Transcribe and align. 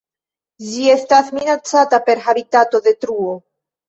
Ĝi 0.69 0.85
estas 0.93 1.29
minacata 1.37 1.99
per 2.07 2.23
habitatodetruo. 2.29 3.37